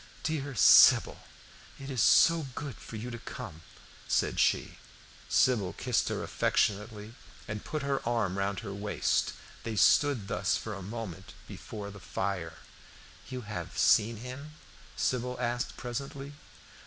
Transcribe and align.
"Dear 0.23 0.55
Sybil 0.55 1.19
it 1.77 1.91
is 1.91 2.01
so 2.01 2.47
good 2.55 2.75
of 2.75 2.93
you 2.99 3.11
to 3.11 3.19
come," 3.19 3.61
said 4.07 4.39
she. 4.39 4.79
Sybil 5.29 5.73
kissed 5.73 6.09
her 6.09 6.23
affectionately 6.23 7.13
and 7.47 7.63
put 7.63 7.83
her 7.83 8.01
arm 8.03 8.35
round 8.39 8.61
her 8.61 8.73
waist. 8.73 9.33
They 9.61 9.75
stood 9.75 10.27
thus 10.27 10.57
for 10.57 10.73
a 10.73 10.81
moment 10.81 11.35
before 11.47 11.91
the 11.91 11.99
fire. 11.99 12.57
"You 13.29 13.41
have 13.41 13.77
seen 13.77 14.15
him?" 14.17 14.55
Sybil 14.95 15.37
asked 15.39 15.77
presently. 15.77 16.33